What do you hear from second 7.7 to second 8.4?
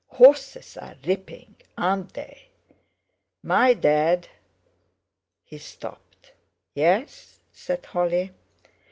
Holly.